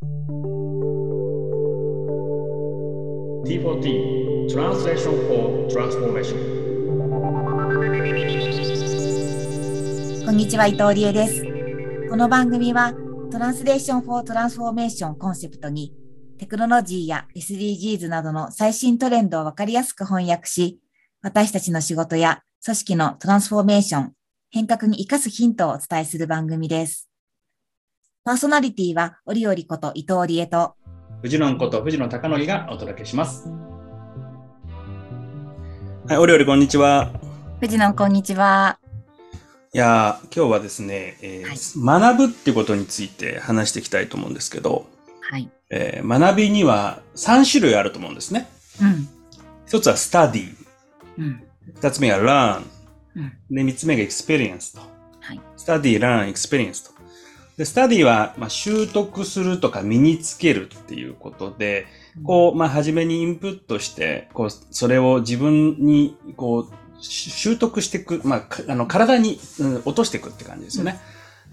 [0.00, 0.06] T4T
[4.48, 6.36] Translation for Transformation
[10.24, 11.42] こんにちは、伊藤理恵です。
[12.08, 12.94] この番組は、
[13.32, 15.92] Translation for Transformation コンセプトに、
[16.38, 20.78] テクノロジーや SDGs などの最新トレンドをわかりやすく翻訳し、
[21.22, 24.12] 私たちの仕事や組織のトランスフォーメーション、
[24.50, 27.08] 変革に活かすヒントをお伝えする番組です。
[28.28, 30.74] パーソナリティは、折々こと伊藤理恵と、
[31.22, 33.48] 藤野こと藤野貴則がお届けします。
[36.06, 37.10] はい、お料理こんにちは。
[37.58, 38.78] 藤野こんにちは。
[39.72, 44.84] いやー、今日はですね、えー学ぶっていうことについて話していきたいと思うんですけど、
[45.22, 45.50] はい。
[45.70, 48.46] えー学びには3種類あると思うんですね。
[48.82, 49.08] うん。
[49.66, 50.54] 一つは study、
[51.16, 51.42] うん。
[51.76, 52.62] 二つ目が learn、
[53.16, 53.32] うん。
[53.56, 54.82] で、三つ目が experience と。
[55.18, 55.40] はい。
[55.56, 56.97] study, learn, experience と。
[57.58, 61.86] で、study は、まあ、習得するとか身につけるっていうことで、
[62.22, 71.00] こう、まあ、初めにインプットして、こう、それを自分に、こう、し習得していく、まあ、かあの、体に、うん落としていくって感じですよね。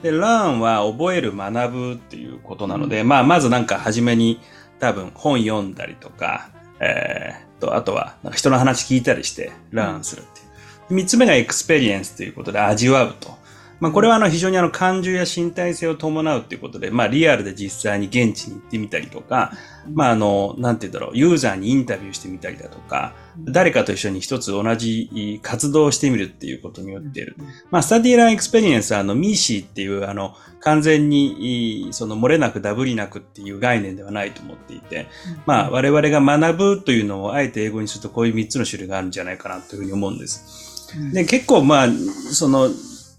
[0.03, 4.39] で、learn は覚える、学ぶっていうことなので、まあ、まずなんか初めに
[4.79, 10.45] 多分本読んだりとか、えー、と、あとは、人の話聞いたりして、learn するっていう。
[10.91, 13.43] 三つ目が experience ということで味わうと。
[13.79, 19.53] まあこれはあの非常にあの感情や身体性を伴うということで、まあリアルで実際に現地に行ってみたりとか、
[19.93, 27.35] まああの、なんて言うんだろう、ユーザーにインタビューしてみたりだとか、誰かと一緒に一つ同じ活動をしてみるっていうことによっている。
[27.69, 35.07] まあ、 study learn experience は、あの、 MECE っていう、あの、完全に、その、漏れなくダブりなくっていう概念ではないと思っていて、
[35.45, 40.87] まあ、我々が学ぶというのをあえて英語にするとこういう3つの種類があるんじゃないかなというふうに思うんです。
[41.11, 41.87] で、結構まあ、
[42.31, 42.69] その、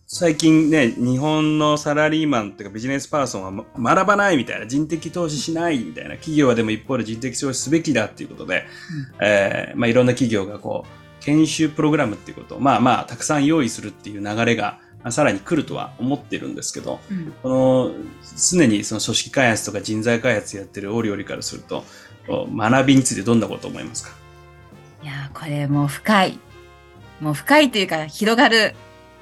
[0.08, 8.66] 最近ね、日本のサラリーマンというかビジネスパーソンはま学ばないみたいな、人的投資しないみたいな、企業はでも一方で人的投資すべきだっていうことで、
[9.20, 17.32] えーまあいろんな企業がこう、研修プログラムっていうことを、まあまあ、たくさん用意するっていう流れが、まあさらに来るとは思ってるんですけど、うん。
[17.42, 17.92] この、
[18.50, 21.84] 常にその組織開発とか人材開発やってるオリオリからすると、
[22.28, 24.10] 学びについてどんなことを思いますか？
[25.02, 26.38] いやーこれもう深い。
[27.20, 28.74] もう深いというか広がる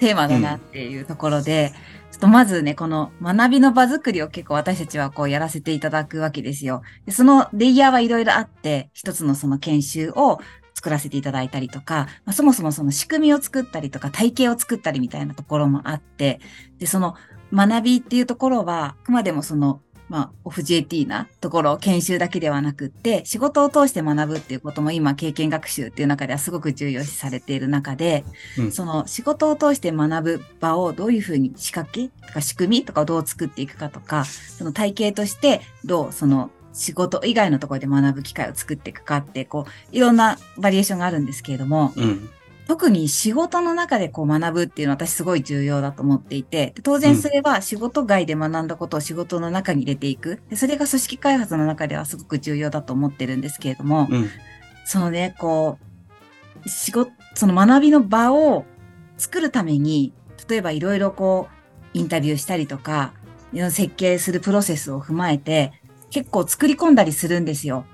[0.04, 1.72] テーマだなっていうところで、
[2.12, 6.82] ちょっとまずね、この学びの場作りを結構私たちはこうやらせていただくわけですよ。
[7.06, 10.41] でそのレイヤーはいろいろあって、一つのその研修を
[10.75, 16.41] 作らせていただいたりとか、まあ、そもそもその仕組みを作ったりとか体系を作ったりみたいなところもあって、
[16.78, 17.15] で、その
[17.50, 28.25] 学びっていうところは、あくまでもそのまあ、オフ JT なところ、研修だけではなくって、仕事を通して学ぶっていうことも今、経験学習っていう中ではすごく重要視されている中で、
[28.59, 42.28] うんその仕事を通して学ぶ場をどういうふうに仕掛けとか仕組みとかをどう作っていくかとか、その体系としてどうその仕事以外のところで学ぶ機会を作っていくかって、こう、いろんなバリエーションがあるんですけれども、うん。
[42.67, 50.41] 特に仕事の中でこう学ぶっていうのは私すごい重要だと思っていて、で当然それは仕事外で学んだことを仕事の中に入れていく。
[50.49, 54.31] でそれが組織開発の中ではすごく重要だと思ってるんですけれども、うん。
[54.87, 55.79] そのね、こ
[56.65, 58.65] う、仕事、その学びの場を
[59.17, 60.13] 作るために、
[60.49, 61.49] 例えばいろいろこ
[61.95, 63.13] う、インタビューしたりとか、
[63.71, 65.73] 設計するプロセスを踏まえて、
[66.11, 67.85] 結構作り込んだりするんですよ。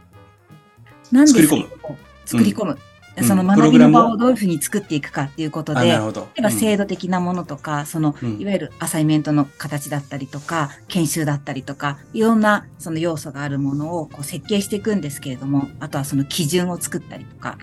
[1.12, 2.72] なんで作り込む作り込む。
[2.72, 2.89] うん
[3.24, 6.20] そのプ学びの場をどういうふうに作っていくかっていうことあ、で、なるほど。
[6.20, 17.58] 例えば制度的なものとか、その、うんいわゆるアサイメントの形だったりとか、研修だったりとか、いろんなその要素があるものをこう設計していくんですけれども、あとはその基準を作ったりとか、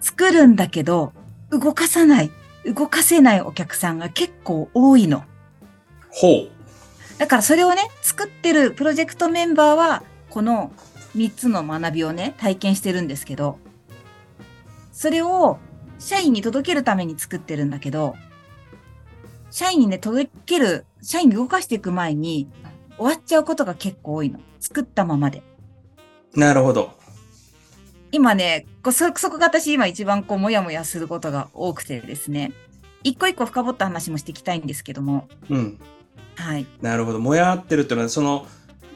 [0.00, 1.12] 作るんだけど、
[1.50, 2.30] 動かさない、
[2.64, 5.24] 動かせないお客さんが結構多いの。
[6.10, 6.60] ほう。
[7.18, 10.72] だからそれをね、作ってるプロジェクトメンバーは、この
[11.16, 13.58] 3つの学びをね、体験してるんですけど、
[15.00, 15.58] それを
[15.98, 18.16] 社員に届けるために作ってるんだけど、
[19.50, 22.50] 社員にね、届ける、社員に動かしていく前に、
[22.98, 24.40] 終わっちゃうことが結構多いの。
[24.58, 25.42] 作ったままで。
[26.36, 26.90] なるほど。
[28.12, 32.52] 今ね、そ、そこが私今一番こう、もやもやすることが多くてですね、
[33.02, 35.80] 一個一個深掘った話もしていきたいんですけども、うん。
[36.36, 36.66] はい。
[36.82, 37.20] なるほど。
[37.20, 38.46] もやってるっていうのは、その、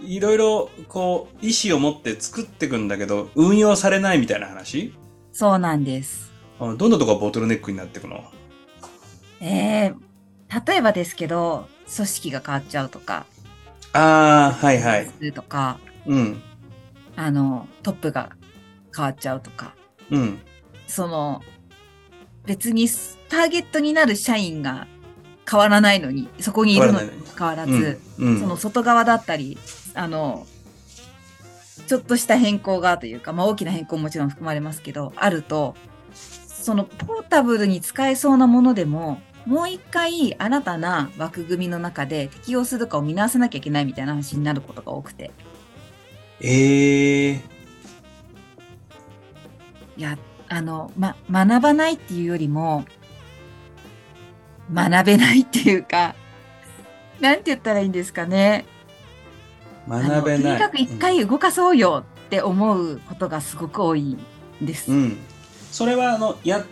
[0.02, 4.92] いろいろ、こう、意思を持って作っていくんだけど、運用されないみたいな話？
[5.34, 6.32] そうなんです。
[6.60, 8.24] あどんなとこがボトルネックになっていくの？
[9.40, 9.94] ええ
[10.66, 13.26] 例えばですけど、組織が変わっちゃうとか、
[13.92, 15.32] ああ、はいはい。
[15.32, 16.40] とか、うん。
[17.16, 18.30] あの、トップが
[18.94, 19.74] 変わっちゃうとか、
[20.10, 20.38] うん。
[20.86, 21.42] その、
[22.46, 22.88] 別に
[23.28, 24.86] ターゲットになる社員が
[25.50, 28.40] 変わらないのに、そこにいるのに変わらないのに変わらず、うん。
[28.40, 29.58] その外側だったり、
[29.94, 30.46] あの、
[31.86, 35.74] ちょっとした変更がというか、まあ大きな変更ももちろん含まれますけど、あると、
[36.12, 45.30] そのポータブルに使えそうなものでも、もう一回新たな枠組みの中で適用するかを見直さなきゃいけないみたいな話になることが多くて。
[46.40, 47.32] ええ
[49.96, 52.84] いや、あの、ま、学ばないっていうよりも、
[54.72, 56.14] 学べないっていうか、
[57.20, 58.64] なんて言ったらいいんですかね。
[59.88, 60.42] 学べない。
[60.42, 64.18] とにかく一回動かそうよって思うことがすごく多いん
[64.60, 64.90] です。
[64.90, 64.98] うん。
[64.98, 65.18] うん
[65.74, 66.64] それは、あの、や、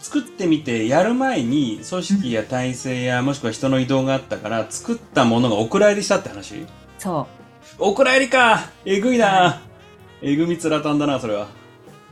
[0.00, 6.66] 作ってみて、やる前に、組織や体制や、もしくは人の移動があったから、作ったものがお蔵入りしたって話？
[6.98, 7.28] そ
[7.78, 7.84] う。
[7.90, 9.62] お蔵入りかえぐいな
[10.20, 11.46] えぐみつらたんだな、それは。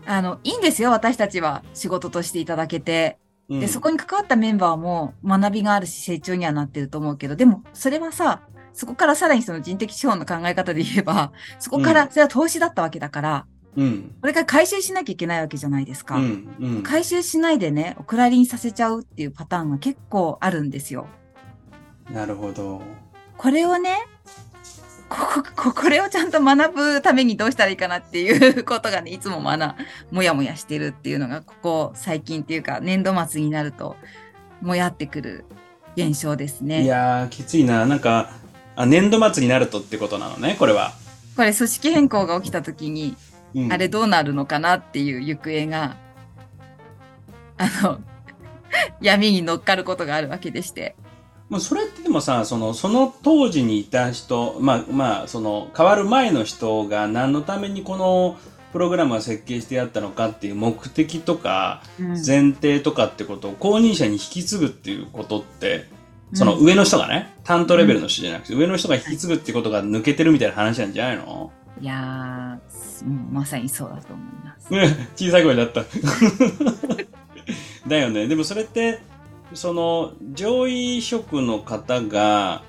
[0.06, 3.18] あの、いいんですよ、私たちは仕事としていただけて。
[3.48, 8.42] うんで、そこに関わったメンバーも学びがあるし成長にはなってると思うけど、でも、それはさ、
[8.78, 13.46] そこからさらにその人的資本の考え方で言えば、そこから、それは投資だったわけだから、
[13.76, 14.14] うん。
[14.20, 16.14] これから回収しなきゃいけないわけじゃないですか。
[16.14, 16.56] うん。
[16.60, 16.82] うん。
[16.84, 21.08] 回収しないでね、お蔵入りにさせちゃうっていうパターンが結構あるんですよ。
[22.08, 22.80] なるほど。
[23.36, 23.96] これをね、
[25.08, 29.74] ここ、ここれをちゃんと学ぶためにどうしたらいいかなっていうことがね、いつも学、
[30.12, 33.96] もやもやしてるっていうのが、ここ最近っていうか、年度末になると、
[34.60, 35.44] もやってくる
[35.96, 36.84] 現象ですね。
[36.84, 37.84] いやー、きついな。
[37.84, 38.30] なんか、
[38.78, 40.92] あ、年度末になるとってことなのね、これは。
[41.36, 43.16] これ組織変更が起きた時に、
[43.52, 45.96] うん、あれどうなるのかなっていう行方が、
[47.56, 47.98] あの、
[49.02, 50.94] 闇に乗っかることがあるわけでして。
[51.48, 58.36] もうそれってでもさ、その、その当時にいた人、まあ、まあ、その、変わる前の人が何のためにこの
[58.72, 65.97] プログラムが設計してあったのかっていう目的とか、うん前提とかってことを公認者に引き継ぐっていうことって、
[66.34, 71.52] その上の人がね、担当レベルの人じゃなくて、上の人が引き継ぐってことが抜けてるみたいな話なんじゃないの？
[71.80, 74.72] いやー、うんまさにそうだと思います。
[74.72, 75.84] ね 小さい声だった。
[77.86, 78.26] だよね。
[78.26, 79.00] でもそれって、
[79.54, 82.62] その、上位職の方が、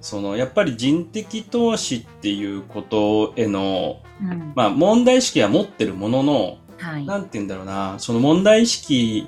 [0.00, 7.06] その、やっぱり人的投資っていうことへの、うんまあ問題意識は持ってるものの、はい。
[7.06, 9.26] なんて言うんだろうな、その問題意識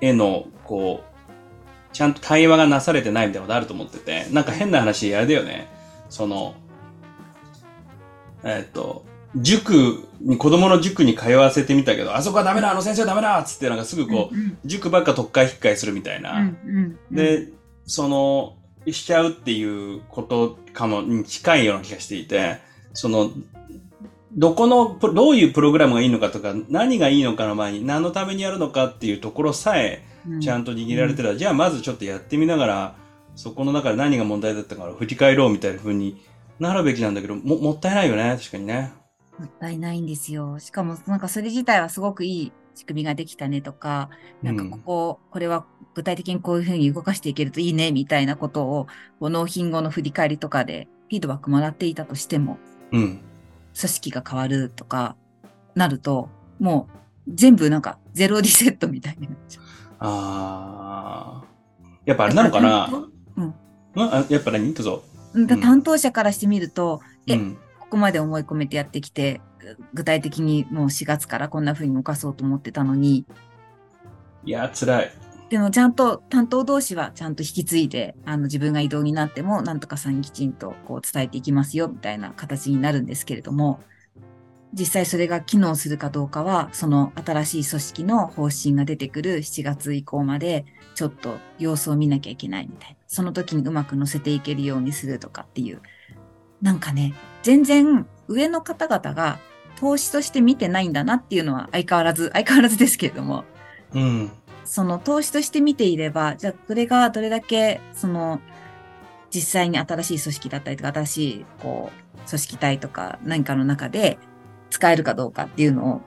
[0.00, 1.15] への、こう、
[1.96, 5.66] ちゃんと対話がなされてないみたいなことあると思ってて、なんか変な話、あれだよね。
[6.10, 6.54] その、
[8.44, 16.38] えっ、と、塾に、子供の塾に通わせてみたけど、あそこはダメだ、あの先生はダメだっつってなんかすぐこう、うん塾ばっか特会引っかえするみたいな。
[16.38, 16.76] うんうん
[17.10, 17.48] うん、で、
[17.86, 18.56] その、
[18.92, 22.58] しちゃうっていうことかも、に近いような気がしていて、
[22.92, 23.30] その、
[24.36, 30.04] どこのプ、どういうプログラムがいいのかとか、何がいいのかの前に、何のためにやるのかっていうところさえ、
[30.40, 32.94] ちゃんと握られてたら、じゃあまずちょっとやってみながら、
[33.34, 36.16] そこの中で何が問題だったかを振り返ろうみたいな風に
[36.58, 38.92] なるべきなんだけど、も、もったいないよね、確かにね。
[39.38, 40.58] もったいないんですよ。
[40.58, 44.10] しかも、なんかそれ自体はすごくいい仕組みができたねとか、
[44.42, 48.86] なんかここ、これは具体的にこういうふうに動かしていけるといいね、みたいなことを、
[49.20, 52.58] こう納品後の振り返りとかでフィードバックもらっていたとしても、
[52.92, 53.20] うん。
[53.78, 55.16] 組織が変わるとか、
[55.74, 56.88] なると、も
[57.26, 59.64] う全部なんかゼロリセットみたいになっちゃう。
[59.98, 62.08] あー。
[62.08, 62.88] やっぱあれなのかな？
[63.36, 63.44] うん。
[63.44, 63.54] ん。
[63.96, 64.72] あやっぱ何？
[64.74, 65.02] どうぞ。
[65.60, 67.58] 担当者からしてみると、えうん。
[67.80, 69.40] ここまで思い込めてやってきて、
[69.94, 73.26] 具体的にもう4月からこんな風に動かそうと思ってたのに、
[74.44, 75.12] いや、辛い。
[75.48, 83.80] でもちゃんと担当同士はちゃんと引き継いで、あの自分が異動になっても、なんとかさんにきちんとこう伝えていきますよ、みたいな形になるんですけれども、
[84.72, 92.96] 実際それが機能するかどうかは、その新しい組織の方針が出てくる7月以降まで、ちょっと様子を見なきゃいけないみたいな。
[93.06, 95.80] その時にうまく乗せていけるようにするとかっていう。
[96.62, 99.38] なんかね、全然上の方々が
[99.78, 103.44] 投資として見てないんだなっていうのは相変わらず、 相変わらずですけれども、
[103.92, 104.30] うん。
[104.64, 108.40] その投資として見ていれば、じゃあこれがどれだけ、その、
[109.30, 114.18] 実際に新しい組織だったりとか、新しい、こう、組織体とか何かの中で
[114.70, 116.00] 使えるかどうかっていうのを、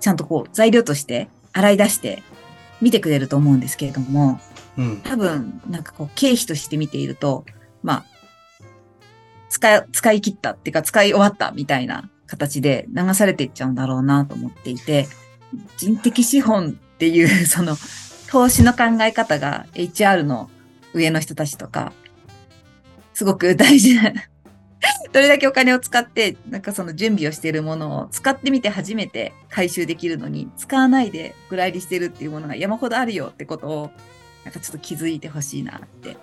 [0.00, 2.22] ちゃんとこう、材料として洗い出して
[2.80, 4.40] 見てくれると思うんですけれども、
[4.76, 5.00] うん。
[5.02, 7.44] 多分、なんかこう、経費として見ていると、
[7.82, 8.04] まあ、
[9.48, 15.06] 使い、使い切ったっていうか、使い終わったみたいな形で流されていっちゃうんだろうなと思っていて、
[15.76, 17.76] 人的資本っていう、 その、
[18.28, 20.48] 投資の考え方が HR の
[20.94, 21.92] 上の人たちとか、
[23.12, 24.12] すごく大事な、
[25.12, 33.90] どれだけお金を使って、なんかその準備をしているものを使ってみて初めて回収できるのに、使わないでぐらいりしてるっていうものが山ほどあるよってことを、
[34.44, 36.16] なんかちょっと気づいてほしいなって。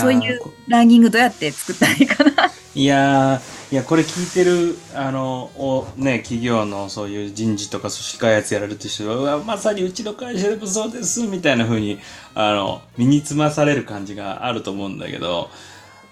[0.00, 2.50] そういうラーニングどうやって作ったらいいかな。
[2.74, 12.00] いやー、いや、これ聞いてる、あの、おね、企業のそういう人事とか組織開発やられてる人は、まさにうちの会社でもそうです、みたいな風に、
[12.34, 15.50] あの、身につまされる感じがあると思うんだけど、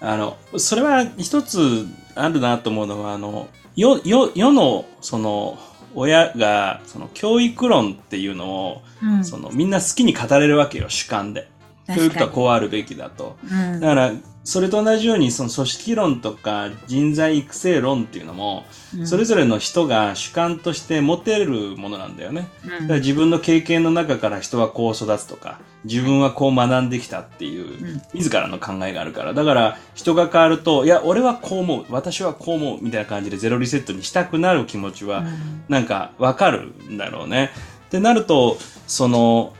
[0.03, 5.57] あの、それは一つあるなと思うのは、あの、世、世、世の、その、
[5.95, 11.47] 親が、その、教育論っていうのを、うんその、みんな好きに語れるわけよ、主観で。
[11.87, 13.37] 教育とはこうあるべきだと。
[13.43, 14.11] うんだから、
[14.45, 18.65] それと同じように、その組織論とか人材育成論っていうのも、
[18.97, 22.47] うんそれぞれの人が主観として持てるものなんだよね。
[22.63, 29.33] うんだから自分の経験の中から人はこう育つとか、自分はこう学んできたっていううん、自らの考えがあるから。
[29.33, 37.51] だから、人が変わると、いや、俺はこう思う、私はこう思う、みたいな感じでゼロリセットにしたくなる気持ちは、うんなんかわかるんだろうね。
[37.87, 39.53] ってなると、その、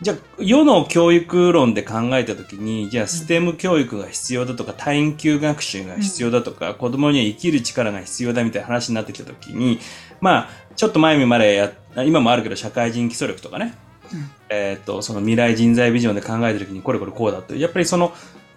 [0.00, 9.80] じゃあ、世の教育論で考えたときに、じゃあ、ステム教育が必要だとか、探究学習が必要だとか、子供には生きる力が必要だみたいな話になってきたときに、
[10.20, 11.72] まあ、ちょっと前までや、
[12.04, 13.74] 今もあるけど、社会人基礎力とかね、
[14.12, 17.56] うんえっ、と、その未来人材ビジョンで考えたときに、これこれこうだと。
[17.56, 18.12] やっぱりその、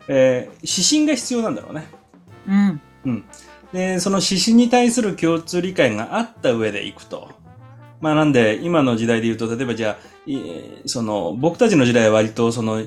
[0.07, 1.87] えー指針が必要なんだろうね。
[2.47, 3.23] うんうん。
[3.73, 7.29] で、その指針に対する共通理解があった上でいくと。
[7.99, 10.10] まあなんで、今の時代で言うと、例えばじゃあ、い
[10.85, 12.81] その、僕たちの時代は割と、その、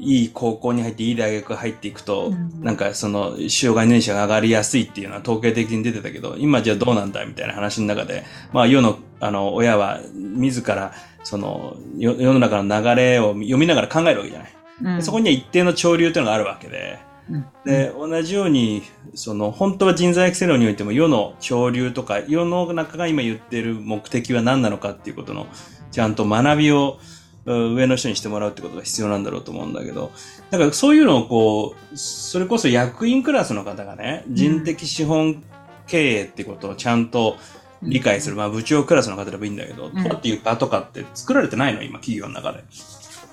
[0.00, 2.62] いい高校に入って、いい大学入っていくと、うん。
[2.62, 10.92] なんかその、障害年者が上がりやすいっていうのは統計的に出てたけど、今じゃあどうなんだみたいな話の中で、まあ世の、あの、親は自ら、
[11.22, 14.52] その、よ世の中の流れを読みながら考えるわけじゃない。
[14.82, 14.96] うん。
[14.96, 17.46] でそこには一定の潮流というのがあるわけで、うん。
[17.66, 18.82] で、同じように、
[19.14, 25.46] その、本当は人材育成論においても、世の潮流とか、世の中が今言っている目的は何なのかっていうことの、
[25.90, 26.98] ちゃんと学びを、
[27.46, 30.12] う上の人にしてもらうってことが必要なんだろうと思うんだけど、
[30.50, 35.42] だからそういうのをこう、それこそ役員クラスの方がね、人的資本
[35.86, 37.36] 経営ってことをちゃんと
[37.82, 39.92] 理解する、まあ部長クラスの方でもいいんだけど、ん。
[39.92, 42.62] 取るっていう場とかって作られてないの今、企業の中で。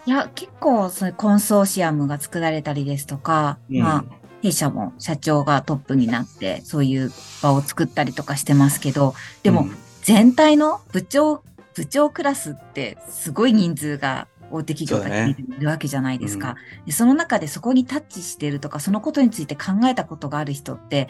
[0.06, 3.82] いや、結構、そのコンソーシアムが作られたりですとか、うん。
[3.82, 4.06] まあ、
[4.42, 7.12] 弊社も社長がトップになって、そういう
[7.42, 9.76] 場を作ったりとかしてますけど、でも、うん。
[10.02, 11.44] 全体の部長、
[11.77, 16.55] 部長クラスってすごい人数が大手企業たちにいるわけじゃないですか。
[16.88, 21.07] でその中でそこにタッチしてるとか、そのことについて考えたことがある人って、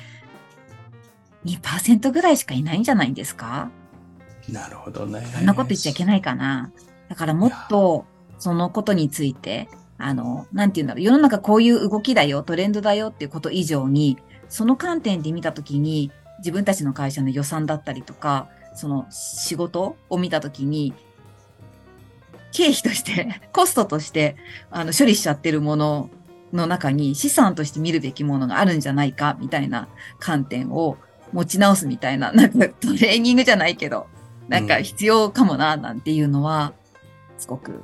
[1.45, 3.71] 2%ぐらいしかいないんじゃないんですか？
[4.49, 5.25] なるほどね。
[5.33, 6.71] そんなこと言っちゃいけないかな。
[7.07, 8.05] だからもっと、
[8.37, 14.17] そのことについて、あの、なんて言うんだろう、世の中こういう動きだよ、トレンドだよっていうこと以上に、
[14.49, 20.93] その観点で見たときに、自分たちの会社の予算だったりとか、その仕事を見たときに、
[22.51, 24.35] 経費として、 コストとして、
[24.71, 26.09] あの、処理しちゃってるもの
[26.53, 29.87] の中に資産として見るべきものがあるんじゃないか、みたいな
[30.19, 30.97] 観点を
[31.33, 34.07] 持ち直すみたいな、なんかトレーニングじゃないけど、
[34.47, 36.73] なんか必要かもな、なんていうのは、
[37.37, 37.83] すごく、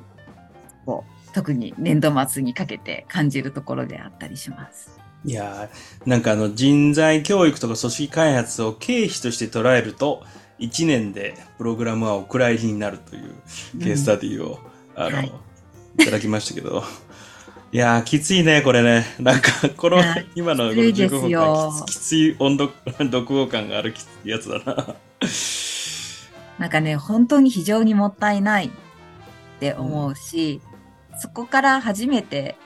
[0.86, 4.98] こう、特に年度末にかけて感じるところであったりします。
[5.24, 10.22] いやーなんかあの人材教育とか組織開発を経費として捉えると、
[10.58, 13.34] 1年でプログラムはお蔵入りになるという
[13.80, 14.58] ケーススタディを、
[14.94, 15.32] あの、はい
[15.98, 16.82] い、ただきましたけど。
[17.72, 19.04] いやー、きついね、これね。
[19.18, 20.00] なんか、この
[20.36, 22.72] 今のこのきついです15分よ間きつ、きつい音読、
[23.10, 24.94] 読語感があるきやつだな。
[26.58, 28.70] なんかね、本当に非常にもったいないっ
[29.58, 30.60] て思うし、
[31.18, 32.56] そこから初めて、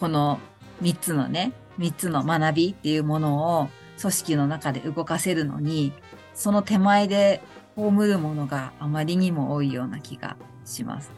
[0.00, 0.38] この
[0.82, 3.68] 3つのね、3つの学びっていうものを
[4.00, 5.92] 組織の中で動かせるのに、
[6.34, 7.42] その手前で
[7.76, 11.10] 葬るものがあまりにも多いような気がします。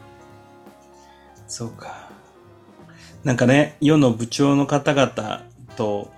[1.47, 2.09] そうか。
[3.23, 5.43] なんかね、世の部長の方々
[5.75, 6.11] と、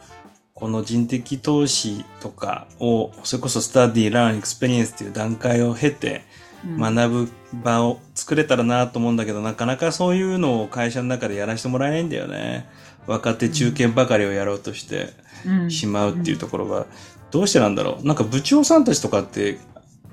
[0.54, 6.24] この人的投資とかを、それこそ study、learn、experience っていう段階を経て、
[6.66, 7.30] うん学ぶ
[7.63, 12.68] 場を作れたらなと思うんだけど、なかなかそういうのを会社の中でやらせてもらえないんだよね。
[13.06, 15.13] 若手中堅ばかりをやろうとして
[15.46, 16.88] うんしまうっていうところは、
[17.31, 18.05] どうしてなんだろう。
[18.07, 19.60] なんか部長さんたちとかって、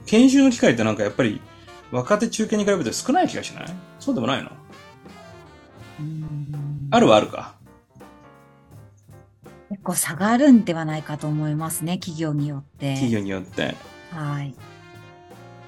[0.06, 1.40] 研修の機会ってなんかやっぱり
[1.90, 3.66] 若手中堅に比べて少ない気がしない？
[4.00, 4.50] そうでもないの？
[6.00, 7.54] うんあるはあるか？
[9.71, 12.94] 結構差があるんではないかと思いますね、企業によって。
[12.94, 13.75] 企業によって。
[14.11, 14.54] はい。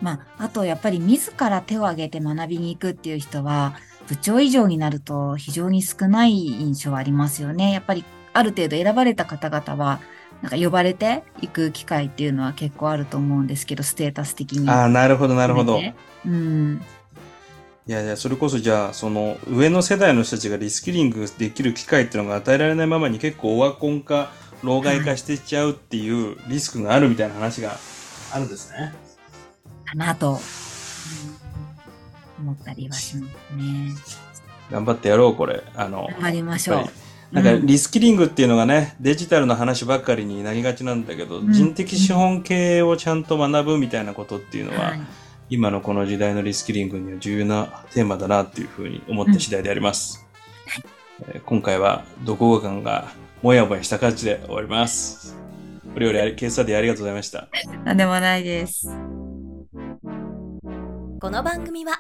[0.03, 3.75] まあ、あとやっぱり自ら手を挙げて学びに行くっていう人は、
[4.07, 7.73] 部長以上になると非常に少ない印象はありますよね。
[7.73, 10.01] やっぱりある程度選ばれた方々は、
[10.47, 14.71] なんか呼ばれていく機会っていうのは結構あると思うんですけど、ステータス的に。
[14.71, 15.81] ああ、なるほど、なるほど。
[15.81, 15.93] い
[16.25, 16.81] うん。
[17.89, 24.31] やいや、それこそじゃあ、その上の世代の人たちがリスキリングできる機会っていうのが与えられないままに結構オワコン化、
[24.63, 27.77] 老害化していっちゃうっていうリスクがあるみたいな話が
[28.33, 28.95] あるんですね。
[29.85, 30.39] かなと、うん
[32.39, 33.95] 思ったりはしますね。
[34.71, 35.65] 頑張ってやろう、これ。
[35.75, 45.01] あの、頑張りましょうなんかうんリスキリングっていうのがね、デジタルの話ばっかりになりがちなんだけど、うん人的資本系をちゃんと学ぶみたいなことっていうのは、はい
[45.49, 50.27] 今のこの時代のリスキリングには重要なテーマだなっていうふうに思った次第であります。
[51.29, 55.37] えー今回は、どこか感がもやもやした感じで終わります。
[55.95, 57.49] お料理あり、ケーススタディありがとうございました。
[57.85, 58.89] なんでもないです。
[61.21, 61.93] この番組は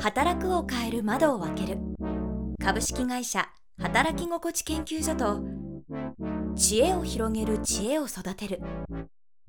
[0.00, 1.78] 働くを変える窓を開ける
[2.62, 3.48] 株式会社
[3.82, 5.42] 働き心地研究所と
[6.54, 8.62] 知恵を広げる知恵を育てる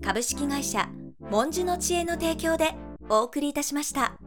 [0.03, 2.73] 株式会社モンジュの知恵の提供で
[3.09, 4.17] お送りいたしました。